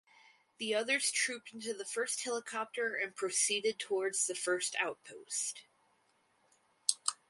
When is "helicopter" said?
2.23-2.95